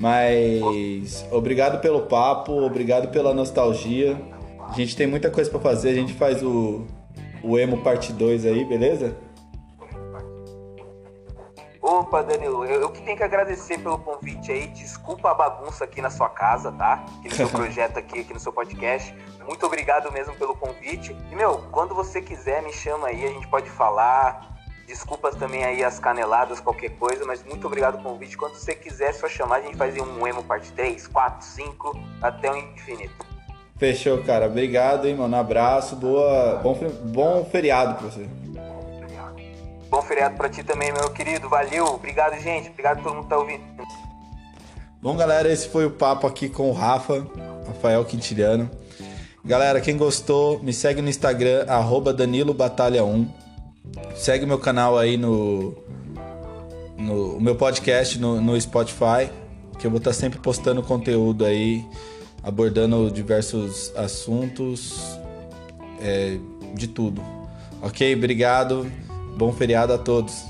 Mas 0.00 1.24
obrigado 1.30 1.80
pelo 1.80 2.00
papo, 2.02 2.52
obrigado 2.64 3.12
pela 3.12 3.32
nostalgia. 3.32 4.16
A 4.68 4.72
gente 4.72 4.94
tem 4.96 5.06
muita 5.06 5.30
coisa 5.30 5.50
pra 5.50 5.58
fazer, 5.58 5.90
a 5.90 5.94
gente 5.94 6.12
faz 6.14 6.42
o, 6.42 6.86
o 7.42 7.58
Emo 7.58 7.82
Parte 7.82 8.12
2 8.12 8.44
aí, 8.44 8.64
beleza? 8.64 9.16
Opa, 11.80 12.22
Danilo, 12.22 12.66
eu, 12.66 12.82
eu 12.82 12.90
que 12.90 13.00
tenho 13.00 13.16
que 13.16 13.22
agradecer 13.22 13.78
pelo 13.78 13.98
convite 13.98 14.52
aí. 14.52 14.66
Desculpa 14.68 15.30
a 15.30 15.34
bagunça 15.34 15.84
aqui 15.84 16.02
na 16.02 16.10
sua 16.10 16.28
casa, 16.28 16.70
tá? 16.70 17.04
Aqui 17.18 17.28
no 17.30 17.34
seu 17.34 17.48
projeto 17.50 17.98
aqui, 17.98 18.20
aqui 18.20 18.34
no 18.34 18.38
seu 18.38 18.52
podcast. 18.52 19.14
muito 19.46 19.64
obrigado 19.64 20.12
mesmo 20.12 20.34
pelo 20.34 20.54
convite. 20.54 21.16
E, 21.32 21.34
meu, 21.34 21.64
quando 21.72 21.94
você 21.94 22.20
quiser, 22.20 22.62
me 22.62 22.72
chama 22.72 23.08
aí, 23.08 23.24
a 23.24 23.28
gente 23.28 23.48
pode 23.48 23.70
falar. 23.70 24.54
Desculpas 24.86 25.34
também 25.34 25.64
aí 25.64 25.82
as 25.82 25.98
caneladas, 25.98 26.60
qualquer 26.60 26.90
coisa, 26.98 27.24
mas 27.24 27.42
muito 27.44 27.66
obrigado 27.66 27.96
pelo 27.98 28.10
convite. 28.10 28.36
Quando 28.36 28.54
você 28.54 28.74
quiser, 28.74 29.10
é 29.10 29.12
só 29.12 29.28
chamar, 29.28 29.56
a 29.56 29.62
gente 29.62 29.76
faz 29.76 29.96
um 29.96 30.26
emo 30.26 30.42
parte 30.44 30.70
3, 30.72 31.06
4, 31.06 31.46
5, 31.46 31.98
até 32.22 32.50
o 32.50 32.56
infinito. 32.56 33.37
Fechou, 33.78 34.18
cara. 34.24 34.46
Obrigado, 34.46 35.06
hein, 35.06 35.14
mano. 35.14 35.36
Abraço, 35.36 35.94
boa, 35.96 36.56
bom, 36.62 36.76
bom 37.04 37.44
feriado 37.44 37.94
pra 37.94 38.08
você. 38.08 38.28
Bom 39.90 40.02
feriado 40.02 40.36
pra 40.36 40.48
ti 40.48 40.62
também, 40.62 40.92
meu 40.92 41.10
querido. 41.10 41.48
Valeu. 41.48 41.86
Obrigado, 41.86 42.38
gente. 42.40 42.68
Obrigado 42.68 42.96
por 42.96 43.04
todo 43.04 43.14
mundo 43.14 43.24
que 43.24 43.30
tá 43.30 43.38
ouvindo. 43.38 43.62
Bom, 45.00 45.16
galera, 45.16 45.50
esse 45.50 45.68
foi 45.68 45.86
o 45.86 45.90
papo 45.90 46.26
aqui 46.26 46.48
com 46.48 46.68
o 46.68 46.72
Rafa, 46.72 47.24
Rafael 47.66 48.04
Quintiliano. 48.04 48.68
Galera, 49.44 49.80
quem 49.80 49.96
gostou, 49.96 50.60
me 50.62 50.72
segue 50.72 51.00
no 51.00 51.08
Instagram, 51.08 51.64
arroba 51.68 52.12
Danilo 52.12 52.52
Batalha 52.52 53.04
1. 53.04 53.26
Segue 54.16 54.44
meu 54.44 54.58
canal 54.58 54.98
aí 54.98 55.16
no, 55.16 55.74
no 56.98 57.40
meu 57.40 57.54
podcast 57.54 58.18
no, 58.18 58.40
no 58.40 58.60
Spotify, 58.60 59.30
que 59.78 59.86
eu 59.86 59.90
vou 59.90 59.98
estar 59.98 60.12
sempre 60.12 60.40
postando 60.40 60.82
conteúdo 60.82 61.44
aí, 61.44 61.86
abordando 62.42 63.10
diversos 63.10 63.92
assuntos, 63.96 65.18
é, 66.00 66.38
de 66.74 66.88
tudo. 66.88 67.22
Ok? 67.82 68.14
Obrigado. 68.14 68.90
Bom 69.36 69.52
feriado 69.52 69.92
a 69.92 69.98
todos. 69.98 70.44